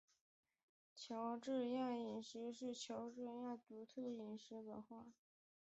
[0.95, 5.05] 乔治亚饮食是指乔治亚独特的饮食文化。